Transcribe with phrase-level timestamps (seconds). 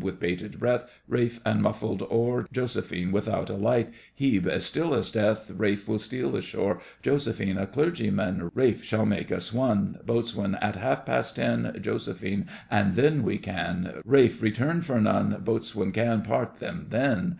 [0.00, 1.38] With bated breath RALPH.
[1.44, 2.94] And muffled oar— JOS.
[3.12, 4.46] Without a light, HEBE.
[4.46, 5.86] As still as death, RALPH.
[5.86, 7.26] We'll steal ashore JOS.
[7.38, 8.82] A clergyman RALPH.
[8.84, 12.08] Shall make us one BOAT, At half past ten, JOS.
[12.70, 15.70] And then we can RALPH Return, for none BOAT.
[15.92, 17.36] Can part them then!